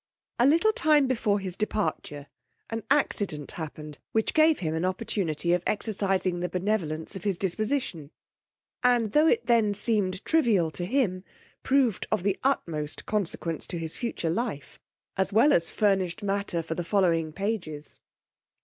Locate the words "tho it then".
9.11-9.75